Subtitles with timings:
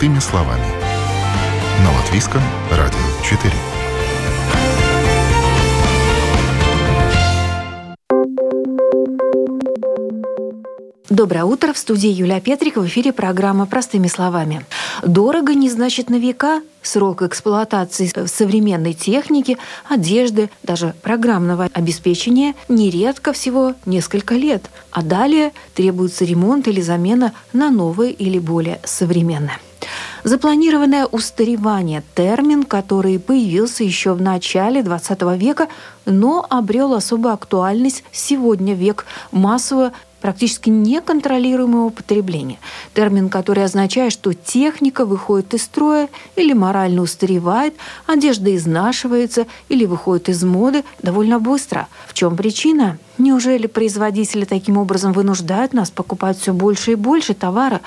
[0.00, 0.64] Простыми словами.
[1.84, 2.40] На Латвийском
[2.70, 3.52] радио 4.
[11.10, 11.74] Доброе утро.
[11.74, 12.78] В студии Юлия Петрик.
[12.78, 14.64] В эфире программа «Простыми словами».
[15.02, 16.62] Дорого не значит на века.
[16.80, 24.70] Срок эксплуатации современной техники, одежды, даже программного обеспечения нередко всего несколько лет.
[24.92, 29.58] А далее требуется ремонт или замена на новое или более современное.
[30.24, 35.68] Запланированное устаревание– термин, который появился еще в начале XX века,
[36.04, 42.58] но обрел особую актуальность сегодня век массового практически неконтролируемого потребления.
[42.92, 47.74] Термин, который означает, что техника выходит из строя или морально устаревает,
[48.06, 51.88] одежда изнашивается или выходит из моды довольно быстро.
[52.06, 52.98] В чем причина?
[53.16, 57.80] Неужели производители таким образом вынуждают нас покупать все больше и больше товара?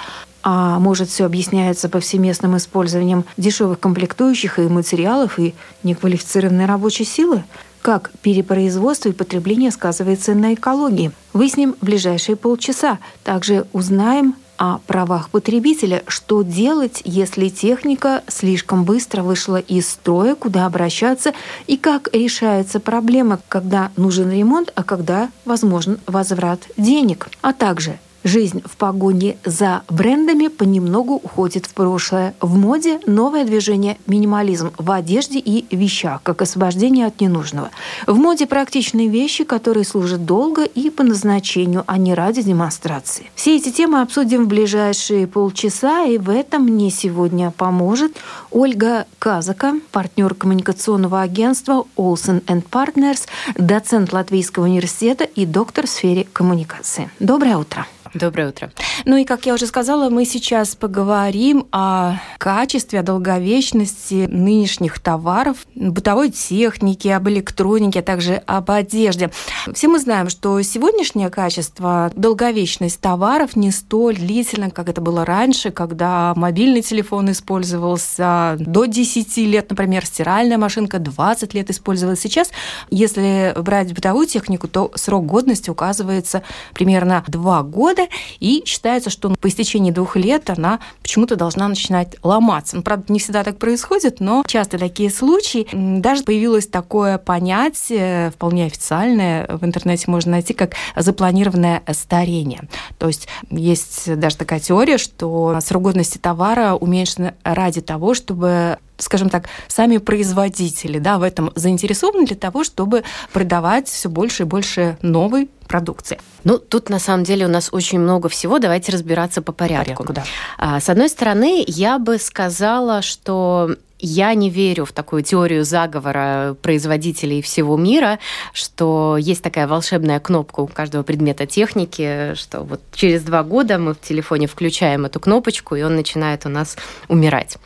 [0.43, 7.43] А может, все объясняется повсеместным использованием дешевых комплектующих и материалов и неквалифицированной рабочей силы?
[7.81, 11.11] Как перепроизводство и потребление сказывается на экологии.
[11.33, 12.99] Выясним в ближайшие полчаса.
[13.23, 20.65] Также узнаем о правах потребителя, что делать, если техника слишком быстро вышла из строя, куда
[20.65, 21.33] обращаться
[21.67, 28.61] и как решается проблема, когда нужен ремонт, а когда возможен возврат денег, а также Жизнь
[28.63, 32.33] в погоне за брендами понемногу уходит в прошлое.
[32.39, 37.69] В моде новое движение минимализм в одежде и вещах, как освобождение от ненужного.
[38.07, 43.29] В моде практичные вещи, которые служат долго и по назначению, а не ради демонстрации.
[43.35, 48.15] Все эти темы обсудим в ближайшие полчаса, и в этом мне сегодня поможет
[48.51, 57.09] Ольга Казака, партнер коммуникационного агентства Olsen Partners, доцент Латвийского университета и доктор в сфере коммуникации.
[57.19, 57.85] Доброе утро.
[58.13, 58.71] Доброе утро.
[59.05, 65.65] Ну и, как я уже сказала, мы сейчас поговорим о качестве, о долговечности нынешних товаров,
[65.73, 69.31] бытовой техники, об электронике, а также об одежде.
[69.73, 75.71] Все мы знаем, что сегодняшнее качество, долговечность товаров не столь длительно, как это было раньше,
[75.71, 82.19] когда мобильный телефон использовался до 10 лет, например, стиральная машинка 20 лет использовалась.
[82.19, 82.51] Сейчас,
[82.91, 86.43] если брать бытовую технику, то срок годности указывается
[86.75, 92.15] примерно 2 года, года, и считается, что по истечении двух лет она почему-то должна начинать
[92.23, 92.77] ломаться.
[92.77, 95.67] Ну, правда, не всегда так происходит, но часто такие случаи.
[95.73, 102.67] Даже появилось такое понятие, вполне официальное, в интернете можно найти, как запланированное старение.
[102.97, 109.29] То есть есть даже такая теория, что срок годности товара уменьшен ради того, чтобы скажем
[109.29, 114.97] так, сами производители да, в этом заинтересованы для того, чтобы продавать все больше и больше
[115.01, 116.19] новой продукции.
[116.43, 118.59] Ну, тут на самом деле у нас очень много всего.
[118.59, 120.03] Давайте разбираться по порядку.
[120.03, 120.23] порядку да.
[120.57, 126.57] А, с одной стороны, я бы сказала, что я не верю в такую теорию заговора
[126.61, 128.19] производителей всего мира,
[128.51, 133.93] что есть такая волшебная кнопка у каждого предмета техники, что вот через два года мы
[133.93, 136.75] в телефоне включаем эту кнопочку, и он начинает у нас
[137.07, 137.57] умирать.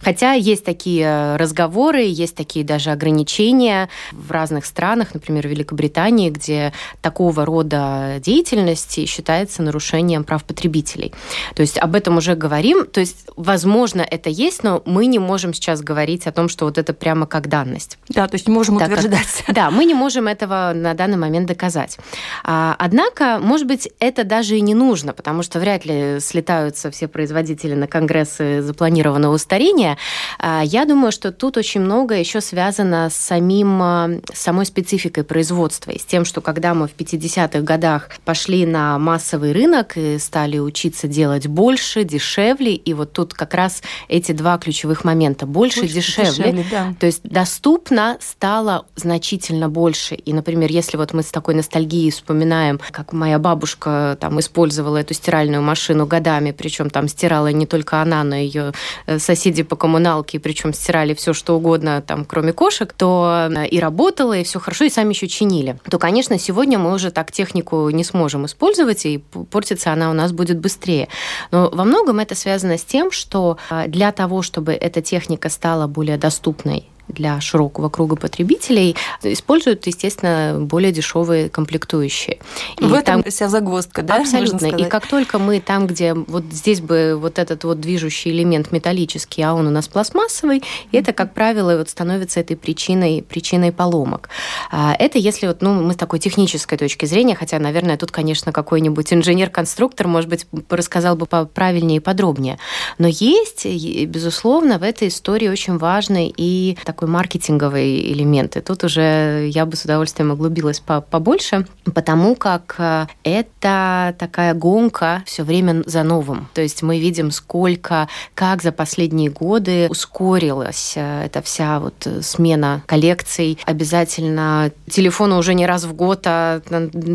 [0.00, 6.72] Хотя есть такие разговоры, есть такие даже ограничения в разных странах, например, в Великобритании, где
[7.00, 11.12] такого рода деятельности считается нарушением прав потребителей.
[11.54, 12.86] То есть об этом уже говорим.
[12.86, 16.78] То есть, возможно, это есть, но мы не можем сейчас говорить о том, что вот
[16.78, 17.98] это прямо как данность.
[18.08, 19.44] Да, то есть не можем так утверждать.
[19.46, 21.98] Как, да, мы не можем этого на данный момент доказать.
[22.44, 27.08] А, однако, может быть, это даже и не нужно, потому что вряд ли слетаются все
[27.08, 29.96] производители на конгрессы запланированного устарения, потребления,
[30.38, 35.90] а, я думаю, что тут очень много еще связано с самим, а, самой спецификой производства
[35.90, 40.58] и с тем, что когда мы в 50-х годах пошли на массовый рынок и стали
[40.58, 45.46] учиться делать больше, дешевле, и вот тут как раз эти два ключевых момента.
[45.46, 46.30] Больше, больше дешевле.
[46.30, 46.94] дешевле да.
[46.98, 50.14] То есть доступно стало значительно больше.
[50.14, 55.14] И, например, если вот мы с такой ностальгией вспоминаем, как моя бабушка там использовала эту
[55.14, 58.72] стиральную машину годами, причем там стирала не только она, но и ее
[59.06, 63.78] э, соседи по коммуналке, причем стирали все что угодно, там, кроме кошек, то э, и
[63.78, 65.78] работало, и все хорошо, и сами еще чинили.
[65.90, 69.18] То, конечно, сегодня мы уже так технику не сможем использовать, и
[69.50, 71.08] портится она у нас будет быстрее.
[71.50, 75.86] Но во многом это связано с тем, что э, для того, чтобы эта техника стала
[75.86, 82.38] более доступной для широкого круга потребителей, используют, естественно, более дешевые комплектующие.
[82.78, 83.30] И в этом там...
[83.30, 84.16] вся загвоздка, да?
[84.16, 84.66] Абсолютно.
[84.66, 89.42] И как только мы там, где вот здесь бы вот этот вот движущий элемент металлический,
[89.42, 90.98] а он у нас пластмассовый, mm-hmm.
[90.98, 94.28] это, как правило, вот становится этой причиной, причиной поломок.
[94.70, 98.52] А, это если вот, ну, мы с такой технической точки зрения, хотя, наверное, тут, конечно,
[98.52, 102.58] какой-нибудь инженер-конструктор, может быть, рассказал бы правильнее и подробнее.
[102.98, 103.66] Но есть,
[104.06, 108.56] безусловно, в этой истории очень важный и такой маркетинговый элемент.
[108.56, 115.22] И тут уже я бы с удовольствием углубилась побольше, потому как э, это такая гонка
[115.26, 116.48] все время за новым.
[116.54, 122.82] То есть мы видим, сколько, как за последние годы ускорилась э, эта вся вот смена
[122.86, 123.58] коллекций.
[123.64, 126.60] Обязательно телефоны уже не раз в год, а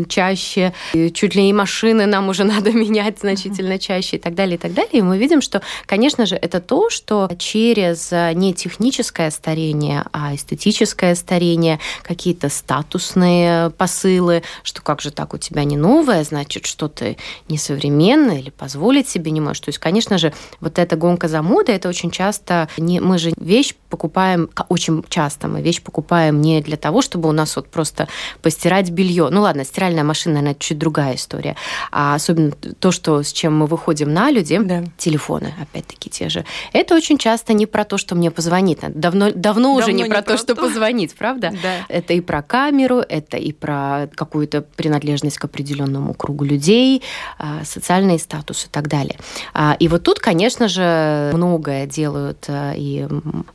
[0.08, 0.72] чаще.
[0.92, 4.58] И чуть ли не машины нам уже надо менять значительно чаще и так далее, и
[4.58, 4.92] так далее.
[4.92, 9.30] И мы видим, что, конечно же, это то, что через не техническое
[9.72, 16.24] старение, а эстетическое старение, какие-то статусные посылы, что как же так у тебя не новое,
[16.24, 17.16] значит, что ты
[17.48, 19.60] несовременное или позволить себе не можешь.
[19.60, 23.32] То есть, конечно же, вот эта гонка за модой, это очень часто не, мы же
[23.36, 28.08] вещь покупаем, очень часто мы вещь покупаем не для того, чтобы у нас вот просто
[28.42, 29.28] постирать белье.
[29.30, 31.56] Ну ладно, стиральная машина, наверное, чуть другая история.
[31.90, 34.84] А особенно то, что, с чем мы выходим на люди, да.
[34.98, 36.44] телефоны, опять-таки, те же.
[36.72, 38.80] Это очень часто не про то, что мне позвонить.
[38.82, 41.52] Давно, давно, давно уже не, не про, про то, что позвонить, правда?
[41.62, 41.86] Да.
[41.88, 47.02] Это и про камеру, это и про какую-то принадлежность к определенному кругу людей,
[47.38, 49.18] а, социальный статус и так далее.
[49.54, 53.06] А, и вот тут, конечно же, многое делают а, и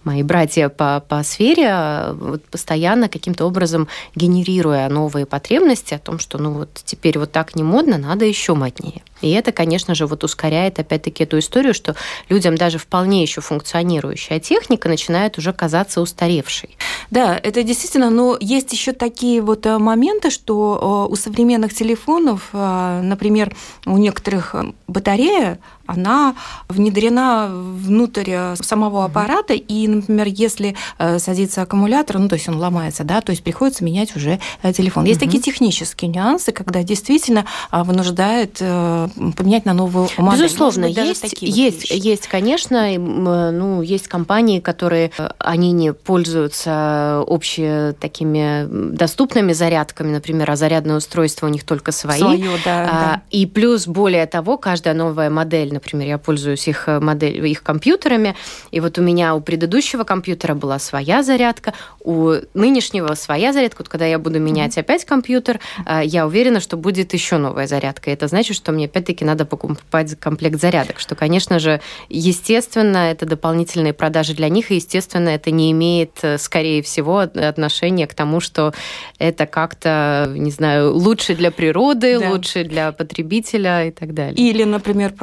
[0.03, 6.37] мои братья по, по сфере, вот постоянно каким-то образом генерируя новые потребности о том, что
[6.37, 9.01] ну вот теперь вот так не модно, надо еще моднее.
[9.21, 11.95] И это, конечно же, вот ускоряет опять-таки эту историю, что
[12.29, 16.77] людям даже вполне еще функционирующая техника начинает уже казаться устаревшей.
[17.09, 22.49] Да, это действительно, но есть еще такие вот э, моменты, что э, у современных телефонов,
[22.53, 23.55] э, например,
[23.85, 24.55] у некоторых
[24.87, 26.35] батарея, она
[26.69, 30.75] внедрена внутрь самого аппарата, и, например, если
[31.17, 34.39] садится аккумулятор, ну, то есть он ломается, да, то есть приходится менять уже
[34.73, 35.05] телефон.
[35.05, 35.27] Есть угу.
[35.27, 40.43] такие технические нюансы, когда действительно вынуждает поменять на новую модель.
[40.43, 47.93] Безусловно, быть, есть, есть, вот есть, конечно, ну, есть компании, которые, они не пользуются общие
[47.93, 52.19] такими доступными зарядками, например, а зарядное устройство у них только свои.
[52.19, 53.21] Свое, да, а, да.
[53.31, 58.35] И плюс, более того, каждая новая модель, например, я пользуюсь их, модель, их компьютерами,
[58.71, 63.83] и вот у меня у предыдущего компьютера была своя зарядка, у нынешнего своя зарядка.
[63.83, 64.81] Вот когда я буду менять mm-hmm.
[64.81, 68.11] опять компьютер, а, я уверена, что будет еще новая зарядка.
[68.11, 73.93] Это значит, что мне опять-таки надо покупать комплект зарядок, что, конечно же, естественно, это дополнительные
[73.93, 78.73] продажи для них, и, естественно, это не имеет, э, скорее всего, отношения к тому, что
[79.19, 82.29] это как-то, не знаю, лучше для природы, да.
[82.29, 84.35] лучше для потребителя и так далее.
[84.35, 85.13] Или, например,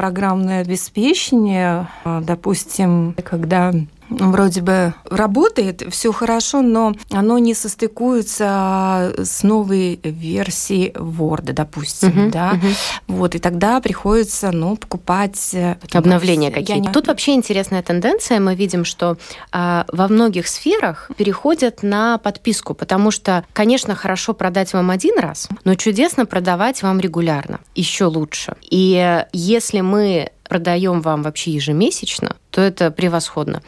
[0.45, 3.73] программное обеспечение, а, допустим, когда
[4.11, 12.31] вроде бы работает, все хорошо, но оно не состыкуется с новой версией Word, допустим, uh-huh,
[12.31, 12.53] да.
[12.53, 12.77] Uh-huh.
[13.09, 15.51] Вот, и тогда приходится, ну, покупать...
[15.55, 16.83] Э, Обновления какие-то.
[16.83, 16.93] Не...
[16.93, 18.41] Тут вообще интересная тенденция.
[18.41, 19.17] Мы видим, что
[19.53, 25.49] а, во многих сферах переходят на подписку, потому что, конечно, хорошо продать вам один раз,
[25.65, 27.61] но чудесно продавать вам регулярно.
[27.75, 28.55] Еще лучше.
[28.71, 33.63] И если мы продаем вам вообще ежемесячно, то это превосходно.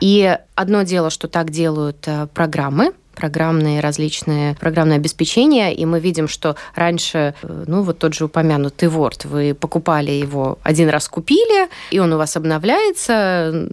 [0.00, 6.28] И одно дело, что так делают э, программы, программные различные программное обеспечение, и мы видим,
[6.28, 11.68] что раньше, э, ну вот тот же упомянутый Word, вы покупали его один раз купили,
[11.90, 13.68] и он у вас обновляется,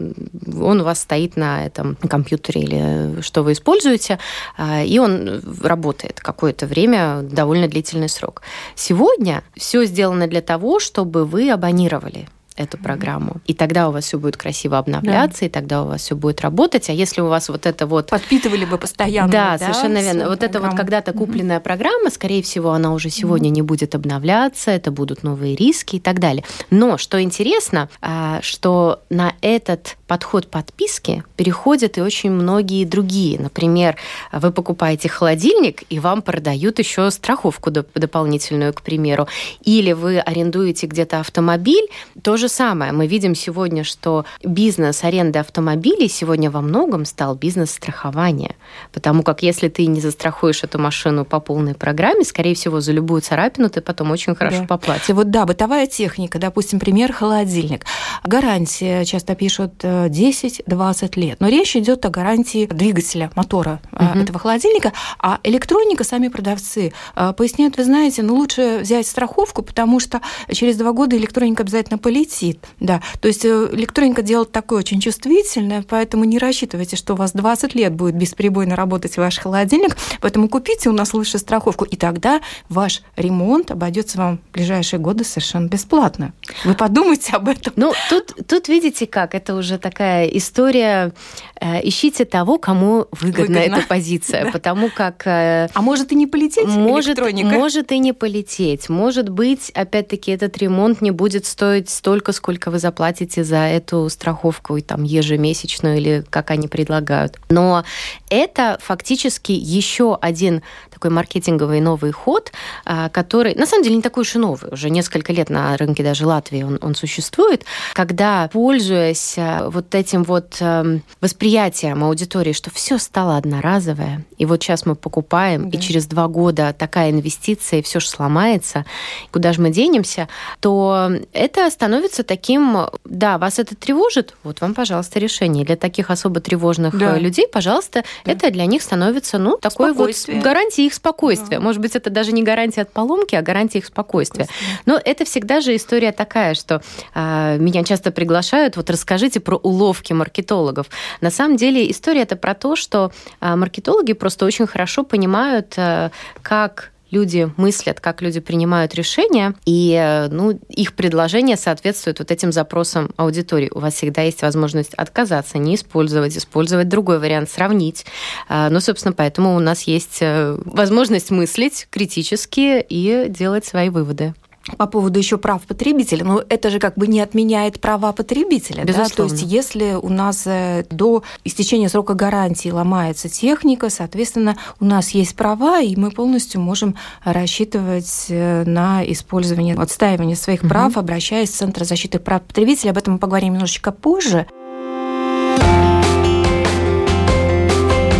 [0.61, 4.19] он у вас стоит на этом компьютере или что вы используете,
[4.57, 8.41] а, и он работает какое-то время, довольно длительный срок.
[8.75, 12.27] Сегодня все сделано для того, чтобы вы абонировали
[12.59, 13.37] эту программу.
[13.45, 15.45] И тогда у вас все будет красиво обновляться, да.
[15.45, 16.89] и тогда у вас все будет работать.
[16.89, 18.09] А если у вас вот это вот...
[18.09, 19.31] Подпитывали бы постоянно.
[19.31, 20.29] Да, да совершенно верно.
[20.29, 20.65] Вот программу.
[20.65, 25.23] это вот когда-то купленная программа, скорее всего, она уже сегодня не будет обновляться, это будут
[25.23, 26.43] новые риски и так далее.
[26.69, 33.39] Но что интересно, а, что на этот подход подписки переходят и очень многие другие.
[33.39, 33.95] Например,
[34.31, 39.27] вы покупаете холодильник, и вам продают еще страховку дополнительную, к примеру.
[39.61, 41.87] Или вы арендуете где-то автомобиль,
[42.21, 47.71] то же самое мы видим сегодня, что бизнес аренды автомобилей сегодня во многом стал бизнес
[47.71, 48.55] страхования.
[48.91, 53.21] Потому как если ты не застрахуешь эту машину по полной программе, скорее всего, за любую
[53.21, 54.67] царапину ты потом очень хорошо да.
[54.67, 55.09] поплатишь.
[55.09, 57.85] Вот да, бытовая техника, допустим, пример холодильник.
[58.23, 61.39] Гарантия часто пишут 10-20 э, лет.
[61.39, 64.19] Но речь идет о гарантии двигателя, мотора угу.
[64.19, 64.91] этого холодильника.
[65.19, 70.77] А электроника, сами продавцы э, поясняют, вы знаете, ну лучше взять страховку, потому что через
[70.77, 72.65] два года электроника обязательно полетит.
[72.79, 73.01] Да.
[73.19, 77.93] То есть электроника делает такое очень чувствительное, поэтому не рассчитывайте, что у вас 20 лет
[77.93, 79.97] будет бесперебойно работать ваш холодильник.
[80.21, 85.23] Поэтому купите у нас лучше страховку, и тогда ваш ремонт обойдется вам в ближайшие годы
[85.23, 86.33] совершенно бесплатно.
[86.65, 87.73] Вы подумайте об этом.
[87.75, 91.13] Ну, тут, тут видите как, это уже такая история.
[91.61, 93.77] Э, ищите того, кому выгодна Выгодно.
[93.77, 94.51] эта позиция, да.
[94.51, 95.27] потому как...
[95.27, 97.49] Э, а может и не полететь может, электроника?
[97.49, 98.87] Может и не полететь.
[98.87, 104.77] Может быть, опять-таки, этот ремонт не будет стоить столько, сколько вы заплатите за эту страховку
[104.77, 107.37] и там ежемесячную или как они предлагают.
[107.49, 107.83] Но
[108.29, 110.61] это фактически еще один
[110.91, 112.51] такой маркетинговый новый ход,
[112.85, 114.71] а, который, на самом деле, не такой уж и новый.
[114.71, 120.23] Уже несколько лет на рынке даже Латвии он, он существует, когда, пользуясь а, вот этим
[120.23, 125.77] вот эм, восприятием аудитории, что все стало одноразовое, и вот сейчас мы покупаем, да.
[125.77, 128.85] и через два года такая инвестиция, и все же сломается,
[129.31, 130.27] куда же мы денемся,
[130.59, 135.65] то это становится таким, да, вас это тревожит, вот вам, пожалуйста, решение.
[135.65, 137.17] Для таких особо тревожных да.
[137.17, 138.31] людей, пожалуйста, да.
[138.31, 141.57] это для них становится, ну, такой вот гарантией их спокойствия.
[141.57, 141.63] Да.
[141.63, 144.47] Может быть, это даже не гарантия от поломки, а гарантия их спокойствия.
[144.85, 146.81] Но это всегда же история такая, что
[147.13, 150.87] э, меня часто приглашают, вот расскажите про уловки маркетологов.
[151.21, 153.11] На самом деле история это про то, что
[153.41, 156.09] э, маркетологи просто очень хорошо понимают, э,
[156.41, 162.51] как люди мыслят, как люди принимают решения, и э, ну, их предложения соответствуют вот этим
[162.51, 163.71] запросам аудитории.
[163.73, 168.05] У вас всегда есть возможность отказаться, не использовать, использовать другой вариант, сравнить.
[168.47, 174.33] А, ну, собственно, поэтому у нас есть э, возможность мыслить критически и делать свои выводы
[174.77, 178.85] по поводу еще прав потребителя, но это же как бы не отменяет права потребителя.
[178.85, 179.07] Да?
[179.07, 185.11] То есть если у нас э, до истечения срока гарантии ломается техника, соответственно, у нас
[185.11, 190.69] есть права, и мы полностью можем рассчитывать э, на использование, отстаивание своих угу.
[190.69, 192.91] прав, обращаясь в Центр защиты прав потребителя.
[192.91, 194.45] Об этом мы поговорим немножечко позже.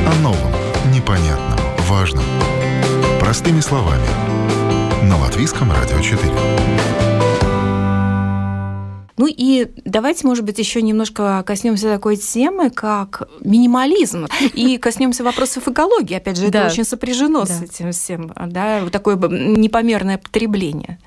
[0.07, 0.51] О новом,
[0.93, 2.23] непонятном, важном.
[3.19, 4.03] Простыми словами–
[5.03, 6.31] на Латвийском радио 4.
[9.17, 15.67] Ну и давайте, может быть, еще немножко коснемся такой темы, как минимализм, и коснемся вопросов
[15.67, 16.15] экологии.
[16.15, 20.99] Опять же, это очень сопряжено с этим всем, да, такое непомерное потребление.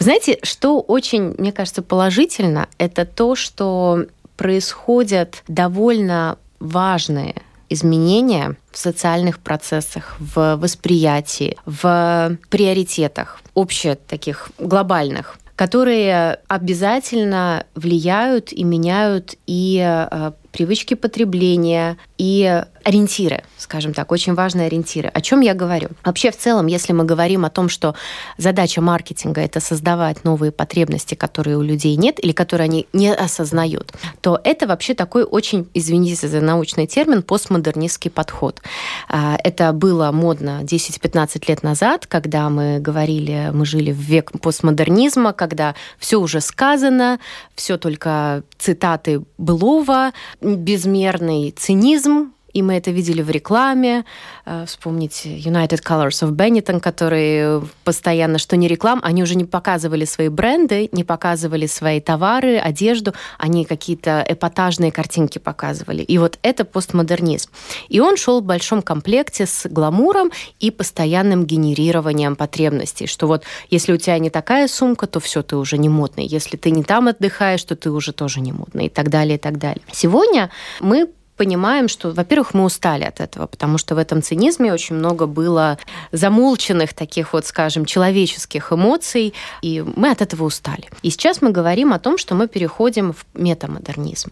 [0.00, 7.36] знаете, что очень, мне кажется, положительно, это то, что происходят довольно важные
[7.68, 18.64] изменения в социальных процессах, в восприятии, в приоритетах, общих таких глобальных которые обязательно влияют и
[18.64, 25.08] меняют и э, привычки потребления, и ориентиры, скажем так, очень важные ориентиры.
[25.08, 25.88] О чем я говорю?
[26.04, 27.94] Вообще, в целом, если мы говорим о том, что
[28.36, 33.92] задача маркетинга это создавать новые потребности, которые у людей нет или которые они не осознают,
[34.20, 38.60] то это вообще такой очень, извините за научный термин, постмодернистский подход.
[39.08, 45.32] А, это было модно 10-15 лет назад, когда мы говорили, мы жили в век постмодернизма,
[45.32, 47.18] когда все уже сказано,
[47.54, 50.12] все только цитаты былого,
[50.44, 54.04] безмерный цинизм, и мы это видели в рекламе.
[54.46, 60.04] Э, вспомните United Colors of Benetton, которые постоянно, что не реклам, они уже не показывали
[60.04, 66.02] свои бренды, не показывали свои товары, одежду, они какие-то эпатажные картинки показывали.
[66.02, 67.50] И вот это постмодернизм.
[67.88, 70.30] И он шел в большом комплекте с гламуром
[70.60, 75.56] и постоянным генерированием потребностей, что вот если у тебя не такая сумка, то все, ты
[75.56, 76.26] уже не модный.
[76.26, 79.40] Если ты не там отдыхаешь, то ты уже тоже не модный и так далее, и
[79.40, 79.82] так далее.
[79.92, 84.96] Сегодня мы понимаем, что, во-первых, мы устали от этого, потому что в этом цинизме очень
[84.96, 85.78] много было
[86.12, 90.88] замолченных таких вот, скажем, человеческих эмоций, и мы от этого устали.
[91.02, 94.30] И сейчас мы говорим о том, что мы переходим в метамодернизм.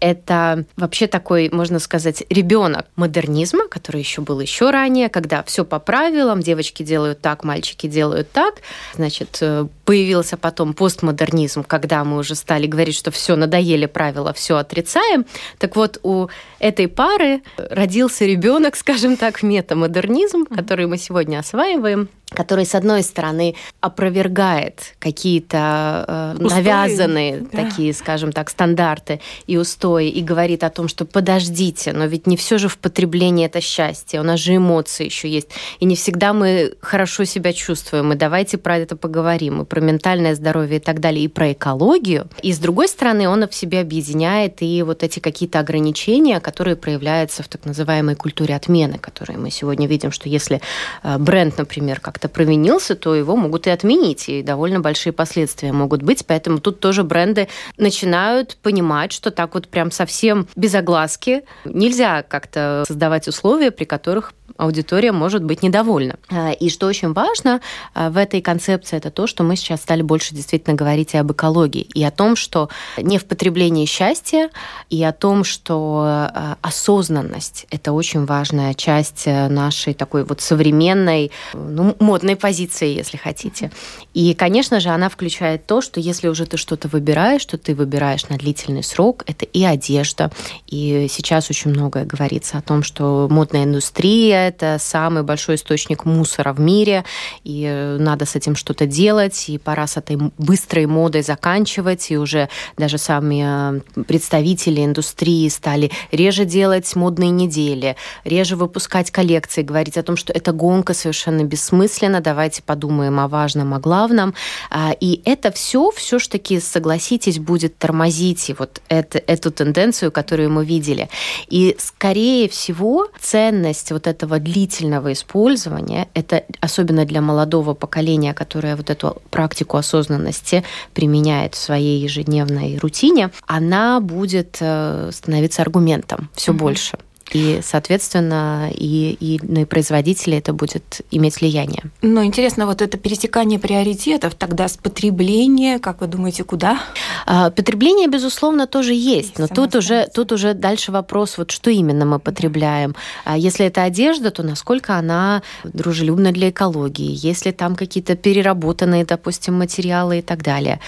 [0.00, 5.78] Это вообще такой, можно сказать, ребенок модернизма, который еще был еще ранее, когда все по
[5.78, 8.56] правилам, девочки делают так, мальчики делают так.
[8.94, 14.56] Значит, э, появился потом постмодернизм, когда мы уже стали говорить, что все надоели правила, все
[14.56, 15.24] отрицаем.
[15.58, 22.08] Так вот, у этой пары родился ребенок, скажем так, метамодернизм, который мы сегодня осваиваем.
[22.34, 27.64] Который, с одной стороны, опровергает какие-то э, навязанные да.
[27.64, 32.36] такие, скажем так, стандарты и устои, и говорит о том, что подождите, но ведь не
[32.36, 35.48] все же в потреблении это счастье, у нас же эмоции еще есть,
[35.80, 40.34] и не всегда мы хорошо себя чувствуем, и давайте про это поговорим, и про ментальное
[40.34, 42.28] здоровье и так далее, и про экологию.
[42.42, 47.42] И с другой стороны, он в себе объединяет и вот эти какие-то ограничения, которые проявляются
[47.42, 50.60] в так называемой культуре отмены, которые мы сегодня видим, что если
[51.02, 56.02] э, бренд, например, как-то провинился, то его могут и отменить, и довольно большие последствия могут
[56.02, 56.26] быть.
[56.26, 62.84] Поэтому тут тоже бренды начинают понимать, что так вот прям совсем без огласки нельзя как-то
[62.86, 66.16] создавать условия, при которых аудитория может быть недовольна.
[66.30, 67.60] А, и что очень важно
[67.92, 71.32] а, в этой концепции, это то, что мы сейчас стали больше действительно говорить и об
[71.32, 74.50] экологии, и о том, что не в потреблении счастья,
[74.90, 81.32] и о том, что а, осознанность– это очень важная часть э, нашей такой вот современной,
[81.52, 83.70] ну, модной позиции, если хотите.
[84.12, 88.28] И, конечно же, она включает то, что если уже ты что-то выбираешь, что ты выбираешь
[88.28, 90.30] на длительный срок, это и одежда,
[90.66, 96.52] и сейчас очень многое говорится о том, что модная индустрия это самый большой источник мусора
[96.52, 97.04] в мире,
[97.44, 102.18] и э, надо с этим что-то делать, и пора с этой быстрой модой заканчивать, и
[102.18, 109.96] уже даже сами э, представители индустрии стали реже делать модные недели, реже выпускать коллекции, говорить
[109.96, 114.34] о том, что эта гонка совершенно бессмысленна, давайте подумаем о важном, о главном.
[114.70, 120.50] А, и это все, все ж таки, согласитесь, будет тормозить вот это, эту тенденцию, которую
[120.50, 121.08] мы видели.
[121.48, 128.76] И, скорее всего, ценность вот этого этого длительного использования, это особенно для молодого поколения, которое
[128.76, 130.64] вот эту практику осознанности
[130.94, 136.60] применяет в своей ежедневной рутине, она будет э, становиться аргументом все угу.
[136.60, 136.98] больше.
[137.34, 141.82] И, соответственно, и, и на производителей это будет иметь влияние.
[142.00, 146.80] Но интересно, вот это пересекание приоритетов тогда с потребления, как вы думаете, куда?
[147.26, 152.04] А, потребление, безусловно, тоже есть, но тут уже, тут уже дальше вопрос, вот что именно
[152.04, 152.94] мы потребляем.
[153.24, 159.54] А если это одежда, то насколько она дружелюбна для экологии, если там какие-то переработанные, допустим,
[159.54, 160.78] материалы и так далее.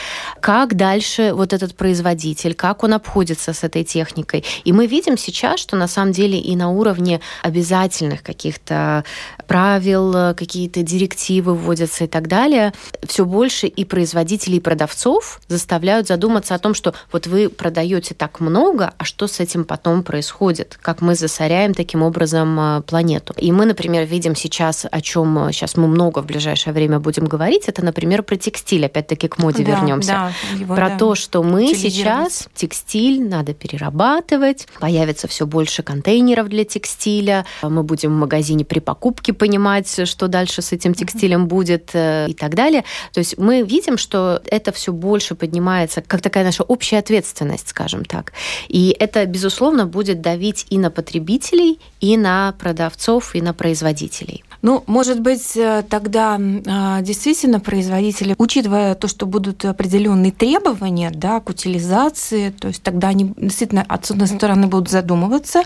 [0.41, 4.45] Как дальше вот этот производитель, как он обходится с этой техникой?
[4.65, 9.05] И мы видим сейчас, что на самом деле деле и на уровне обязательных каких-то
[9.47, 12.73] правил, какие-то директивы вводятся и так далее,
[13.07, 18.41] все больше и производителей, и продавцов заставляют задуматься о том, что вот вы продаете так
[18.41, 23.35] много, а что с этим потом происходит, как мы засоряем таким образом э, планету.
[23.37, 27.65] И мы, например, видим сейчас, о чем сейчас мы много в ближайшее время будем говорить,
[27.69, 30.09] это, например, про текстиль, опять-таки к моде да, вернемся.
[30.09, 30.99] Да, его, про да.
[30.99, 37.45] то, что мы сейчас текстиль надо перерабатывать, появится все больше контейнеров, контейнеров для текстиля.
[37.63, 42.35] Мы будем в магазине при покупке понимать, что дальше с этим текстилем будет э, и
[42.35, 42.85] так далее.
[43.13, 48.05] То есть мы видим, что это все больше поднимается как такая наша общая ответственность, скажем
[48.05, 48.33] так.
[48.69, 54.43] И это, безусловно, будет давить и на потребителей, и на продавцов, и на производителей.
[54.67, 61.39] Ну, может быть, э, тогда а, действительно производители, учитывая то, что будут определенные требования да,
[61.39, 65.63] к утилизации, то есть тогда они действительно от одной стороны будут задумываться,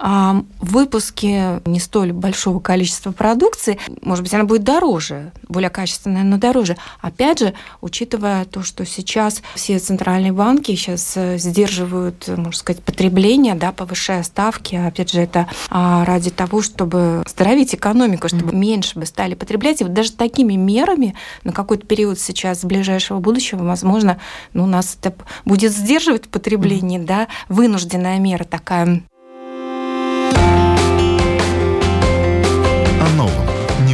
[0.00, 6.36] а выпуске не столь большого количества продукции, может быть, она будет дороже, более качественная, но
[6.36, 6.76] дороже.
[7.00, 13.54] Опять же, учитывая то, что сейчас все центральные банки сейчас э, сдерживают, можно сказать, потребление,
[13.54, 14.74] да, повышая ставки.
[14.74, 18.56] Опять же, это а, ради того, чтобы здоровить экономику, чтобы mm-hmm.
[18.56, 19.80] меньше бы стали потреблять.
[19.80, 24.18] И вот даже такими мерами на какой-то период сейчас, с ближайшего будущего, возможно,
[24.52, 27.06] ну, нас это будет сдерживать потребление, mm-hmm.
[27.06, 29.02] да, вынужденная мера такая.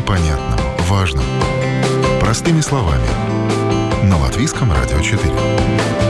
[0.07, 1.25] непонятном, важном.
[2.21, 3.09] Простыми словами.
[4.05, 6.06] На Латвийском радио 4.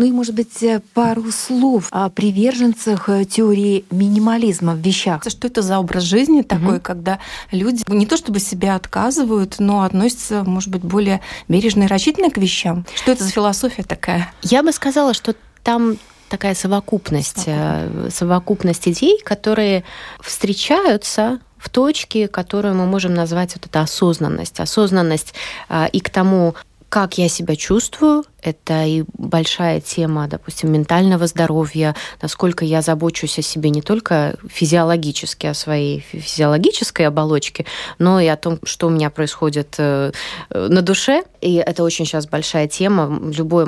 [0.00, 5.22] Ну и, может быть, пару слов о приверженцах теории минимализма в вещах.
[5.28, 6.80] Что это за образ жизни такой, угу.
[6.82, 7.18] когда
[7.52, 12.38] люди не то чтобы себя отказывают, но относятся, может быть, более бережно и рассчитанно к
[12.38, 12.86] вещам?
[12.94, 14.32] Что это за философия такая?
[14.40, 15.98] Я бы сказала, что там
[16.30, 19.84] такая совокупность, совокупность, совокупность идей, которые
[20.22, 24.60] встречаются в точке, которую мы можем назвать вот эта осознанность.
[24.60, 25.34] Осознанность
[25.68, 26.54] а, и к тому,
[26.90, 33.42] как я себя чувствую, это и большая тема, допустим, ментального здоровья, насколько я забочусь о
[33.42, 37.64] себе не только физиологически, о своей физиологической оболочке,
[37.98, 40.12] но и о том, что у меня происходит э,
[40.50, 41.22] на душе.
[41.40, 43.20] И это очень сейчас большая тема.
[43.30, 43.66] Любой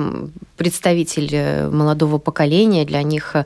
[0.57, 3.45] представитель э, молодого поколения, для них э,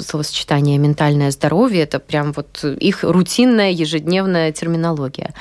[0.00, 5.34] словосочетание «ментальное здоровье»– это прям вот их рутинная ежедневная терминология.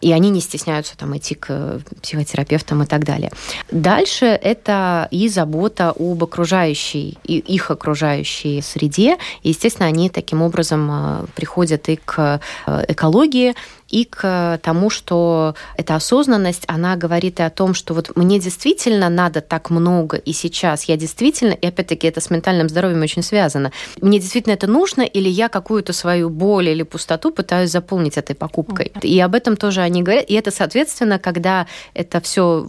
[0.00, 3.31] И они не стесняются там идти к психотерапевтам и так далее.
[3.70, 9.16] Дальше это и забота об окружающей, и их окружающей среде.
[9.42, 13.54] И, естественно, они таким образом э, приходят и к э, экологии,
[13.92, 19.08] и к тому, что эта осознанность, она говорит и о том, что вот мне действительно
[19.08, 23.70] надо так много и сейчас, я действительно, и опять-таки это с ментальным здоровьем очень связано,
[24.00, 28.92] мне действительно это нужно, или я какую-то свою боль или пустоту пытаюсь заполнить этой покупкой.
[29.02, 30.24] И об этом тоже они говорят.
[30.30, 32.60] И это, соответственно, когда это все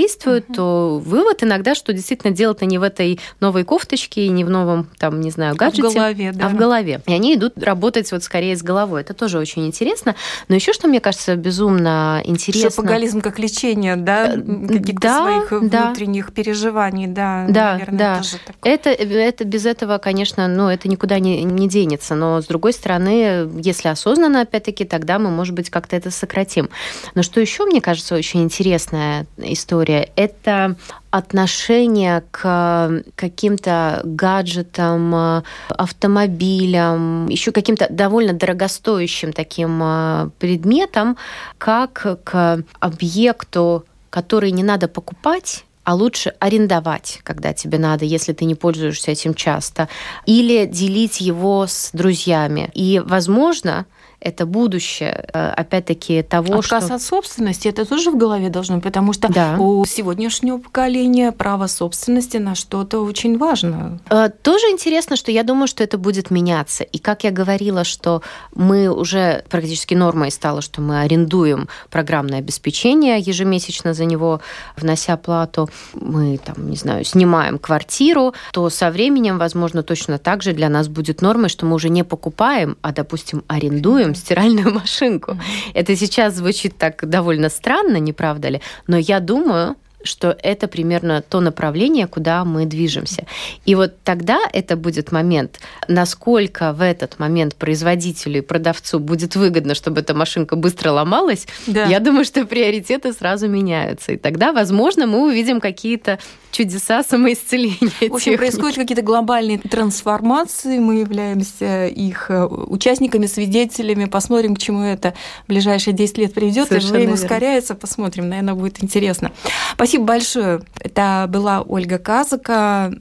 [0.00, 0.54] взаимодействует, uh-huh.
[0.54, 5.20] то вывод иногда, что действительно дело-то не в этой новой кофточке не в новом, там,
[5.20, 6.46] не знаю, гаджете, а в голове, да.
[6.46, 7.00] а в голове.
[7.06, 9.02] И они идут работать вот скорее с головой.
[9.02, 10.14] Это тоже очень интересно.
[10.48, 12.70] Но еще что мне кажется безумно интересно.
[12.70, 15.86] Шопоголизм как лечение, да, э, каких-то да, своих да.
[15.86, 18.16] внутренних переживаний, да, да, наверное, да.
[18.18, 18.72] Тоже такое.
[18.72, 22.14] Это, это без этого, конечно, ну, это никуда не, не денется.
[22.14, 26.70] Но с другой стороны, если осознанно, опять-таки, тогда мы, может быть, как-то это сократим.
[27.14, 30.76] Но что еще, мне кажется, очень интересная история, это
[31.10, 41.16] отношение к каким-то гаджетам, автомобилям, еще каким-то довольно дорогостоящим таким а, предметам,
[41.58, 48.44] как к объекту, который не надо покупать, а лучше арендовать, когда тебе надо, если ты
[48.44, 49.88] не пользуешься этим часто,
[50.26, 52.70] или делить его с друзьями.
[52.74, 53.86] И, возможно,
[54.20, 56.94] это будущее, э, опять-таки, того, Отказ что...
[56.94, 59.56] от собственности, это тоже в голове должно быть, потому что да.
[59.58, 63.98] у сегодняшнего поколения право собственности на что-то очень важно.
[64.10, 66.84] Э, тоже интересно, что я думаю, что это будет меняться.
[66.84, 68.22] И как я говорила, что
[68.54, 74.40] мы уже практически нормой стало, что мы арендуем программное обеспечение ежемесячно за него,
[74.76, 80.52] внося плату, мы там, не знаю, снимаем квартиру, то со временем, возможно, точно так же
[80.52, 85.36] для нас будет нормой, что мы уже не покупаем, а, допустим, арендуем покупаем стиральную машинку.
[85.74, 88.60] Это сейчас звучит так довольно странно, не правда ли?
[88.86, 93.26] Но я думаю, что это примерно то направление, куда мы движемся.
[93.64, 99.74] И вот тогда это будет момент, насколько в этот момент производителю и продавцу будет выгодно,
[99.74, 101.86] чтобы эта машинка быстро ломалась, да.
[101.86, 104.12] я думаю, что приоритеты сразу меняются.
[104.12, 106.18] И тогда, возможно, мы увидим какие-то
[106.50, 108.10] чудеса самоисцеления.
[108.10, 114.82] В общем, происходят какие-то глобальные трансформации, мы являемся их э, участниками, свидетелями, посмотрим, к чему
[114.82, 116.68] это в ближайшие 10 лет приведет.
[116.68, 117.22] Совершенно время верно.
[117.22, 119.30] ускоряется, посмотрим, наверное, будет интересно.
[119.74, 120.62] Спасибо большое.
[120.78, 122.92] Это была Ольга Казака,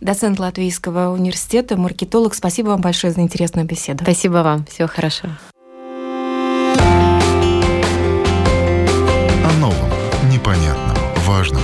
[0.00, 2.34] доцент Латвийского университета, маркетолог.
[2.34, 4.04] Спасибо вам большое за интересную беседу.
[4.04, 4.64] Спасибо вам.
[4.66, 5.36] Всего хорошего.
[9.44, 9.90] О новом,
[10.30, 11.62] непонятном, важном.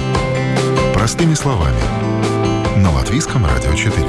[0.94, 1.80] Простыми словами.
[2.76, 4.06] На Латвийском радио 4.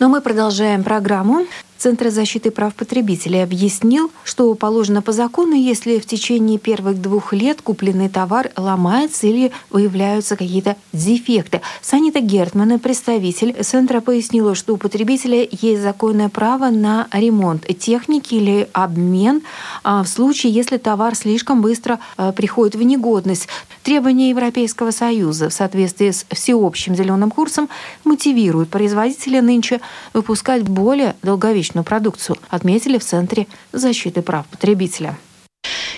[0.00, 1.46] Но мы продолжаем программу.
[1.84, 7.60] Центр защиты прав потребителей объяснил, что положено по закону, если в течение первых двух лет
[7.60, 11.60] купленный товар ломается или выявляются какие-то дефекты.
[11.82, 18.66] Санита Гертман, представитель Центра, пояснила, что у потребителя есть законное право на ремонт техники или
[18.72, 19.42] обмен
[19.82, 23.46] а, в случае, если товар слишком быстро а, приходит в негодность.
[23.82, 27.68] Требования Европейского Союза в соответствии с всеобщим зеленым курсом
[28.04, 29.82] мотивируют производителя нынче
[30.14, 35.14] выпускать более долговечные аналогичную продукцию, отметили в Центре защиты прав потребителя.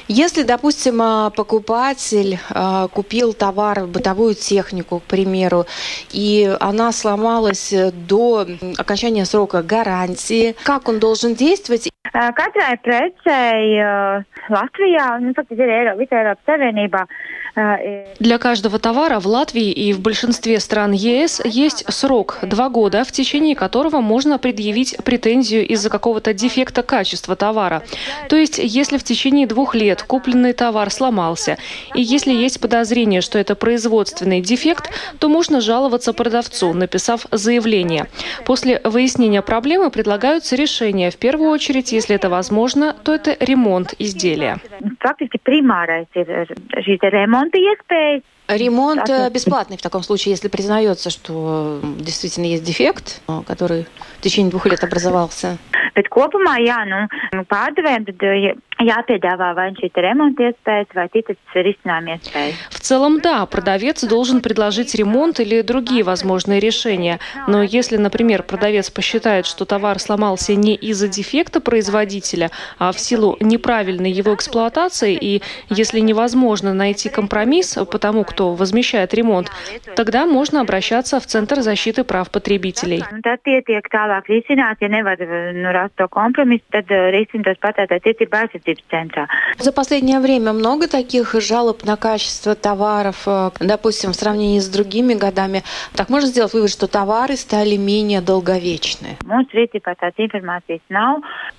[0.08, 5.66] Если, допустим, а, покупатель а, купил товар, бытовую технику, к примеру,
[6.12, 8.46] и она сломалась до
[8.78, 11.90] окончания срока гарантии, как он должен действовать?
[12.14, 13.82] Katrai precei
[14.48, 17.02] Latvijā, nu, faktiski ir Eiropas Savienībā,
[17.56, 23.12] для каждого товара в Латвии и в большинстве стран ЕС есть срок– два года, в
[23.12, 27.82] течение которого можно предъявить претензию из-за какого-то дефекта качества товара.
[28.28, 31.56] То есть, если в течение двух лет купленный товар сломался,
[31.94, 38.06] и если есть подозрение, что это производственный дефект, то можно жаловаться продавцу, написав заявление.
[38.44, 41.10] После выяснения проблемы предлагаются решения.
[41.10, 44.58] В первую очередь, если это возможно, то это ремонт изделия.
[45.00, 46.48] Фактически примārais ir
[46.84, 48.22] šī ремонт ремонта iespējas.
[48.48, 53.86] Ремонт э, бесплатный в таком случае, если признается, что действительно есть дефект, э, который
[54.18, 55.58] в течение двух лет образовался.
[55.96, 57.06] Bet kopumā, jā, nu,
[57.48, 58.24] pārdevējiem tad
[58.82, 62.56] jāpiedāvā vai šī ремонта iespējas, vai citas risinājuma iespējas.
[62.70, 67.18] В целом, да, продавец должен предложить ремонт или другие возможные решения.
[67.48, 73.36] Но если, например, продавец посчитает, что товар сломался не из-за дефекта производителя, а в силу
[73.40, 79.50] неправильной его эксплуатации, и если невозможно найти компромисс по тому, кто возмещает ремонт,
[79.96, 83.02] тогда можно обращаться в Центр защиты прав потребителей.
[83.22, 83.40] Tad
[84.80, 85.16] ja nevar
[85.54, 89.26] nu, rast to kompromisu, tad risina tos patērētāju tiesību aizsardzības centrā.
[89.58, 95.14] За последнее время много таких жалоб на качество товаров, э, допустим, в сравнении с другими
[95.14, 95.62] годами.
[95.94, 99.16] Так можно сделать вывод, что товары стали менее долговечны?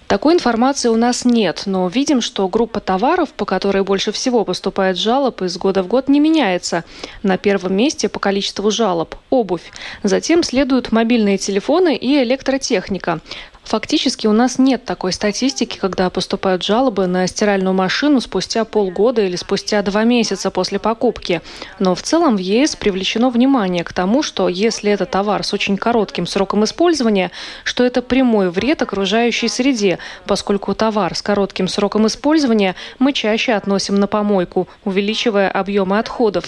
[0.08, 4.98] Такой информации у нас нет, но видим, что группа товаров, по которой больше всего поступает
[4.98, 6.84] жалоб, из года в год не меняется.
[7.24, 9.72] На первом месте по количеству жалоб– обувь.
[10.04, 13.20] Затем следуют мобильные телефоны и электротехника.
[13.68, 19.36] Фактически у нас нет такой статистики, когда поступают жалобы на стиральную машину спустя полгода или
[19.36, 21.42] спустя два месяца после покупки.
[21.78, 25.76] Но в целом в ЕС привлечено внимание к тому, что если это товар с очень
[25.76, 27.32] коротким сроком использования,
[27.66, 33.96] что это прямой вред окружающей среде, поскольку товар с коротким сроком использования мы чаще относим
[33.96, 36.46] на помойку, увеличивая объемы отходов.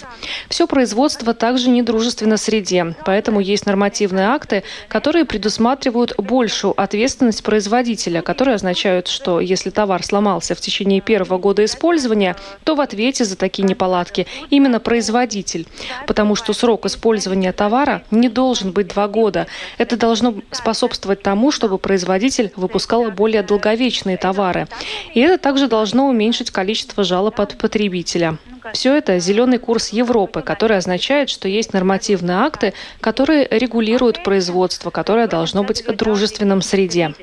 [0.48, 8.22] Все производство также недружественно среде, поэтому есть нормативные акты, которые предусматривают большую ответственность ответственность производителя,
[8.22, 13.36] которые означают, что если товар сломался в течение первого года использования, то в ответе за
[13.36, 15.66] такие неполадки именно производитель,
[16.06, 19.48] потому что срок использования товара не должен быть два года.
[19.80, 24.68] Это должно способствовать тому, чтобы производитель выпускал более долговечные товары.
[25.16, 28.38] И это также должно уменьшить количество жалоб от потребителя.
[28.74, 35.28] Все это зеленый курс Европы, который означает, что есть нормативные акты, которые регулируют производство, которое
[35.28, 37.14] должно быть дружественным среде.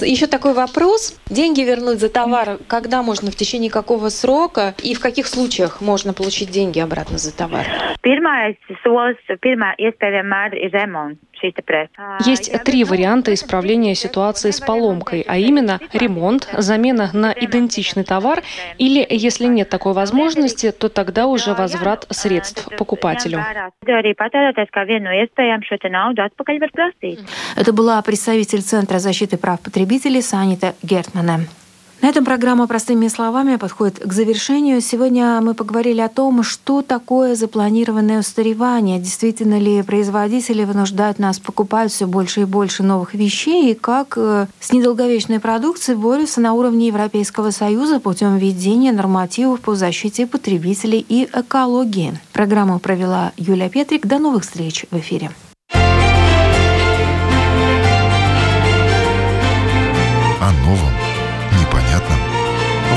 [0.00, 1.20] Еще такой вопрос.
[1.28, 6.12] Деньги вернуть за товар, когда можно, в течение какого срока и в каких случаях можно
[6.12, 7.66] получить деньги обратно за товар?
[8.04, 9.16] Pirmais solis,
[12.24, 18.42] Есть три варианта исправления ситуации с поломкой, а именно ремонт, замена на идентичный товар
[18.78, 23.44] или, если нет такой возможности, то тогда уже возврат средств покупателю.
[27.56, 31.40] Это была представитель Центра защиты прав потребителей Санита Гертмана.
[32.02, 34.80] На этом программа «Простыми словами» подходит к завершению.
[34.80, 41.92] Сегодня мы поговорили о том, что такое запланированное устаревание, действительно ли производители вынуждают нас покупать
[41.92, 46.88] все больше и больше новых вещей, и как э, с недолговечной продукцией борются на уровне
[46.88, 52.18] Европейского Союза путем введения нормативов по защите потребителей и экологии.
[52.32, 54.08] Программу провела Юлия Петрик.
[54.08, 55.30] До новых встреч в эфире.
[60.40, 61.01] О новом,